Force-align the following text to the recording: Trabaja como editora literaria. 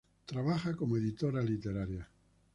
Trabaja 0.25 0.75
como 0.75 0.97
editora 0.97 1.43
literaria. 1.43 2.09